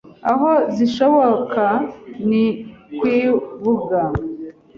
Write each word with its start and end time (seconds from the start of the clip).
aho 0.31 0.51
zishoka 0.75 1.65
ni 2.29 2.45
kwibuga 2.97 3.99